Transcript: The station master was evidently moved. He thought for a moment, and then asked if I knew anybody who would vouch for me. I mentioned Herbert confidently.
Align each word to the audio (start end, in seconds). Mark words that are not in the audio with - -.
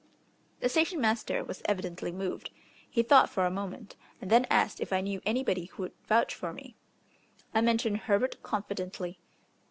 The 0.61 0.69
station 0.69 0.99
master 0.99 1.43
was 1.43 1.61
evidently 1.65 2.11
moved. 2.11 2.49
He 2.89 3.03
thought 3.03 3.29
for 3.29 3.45
a 3.45 3.51
moment, 3.51 3.95
and 4.19 4.31
then 4.31 4.47
asked 4.49 4.79
if 4.81 4.91
I 4.91 4.99
knew 4.99 5.21
anybody 5.27 5.65
who 5.65 5.83
would 5.83 5.91
vouch 6.07 6.33
for 6.33 6.51
me. 6.53 6.75
I 7.53 7.61
mentioned 7.61 7.97
Herbert 7.97 8.41
confidently. 8.41 9.19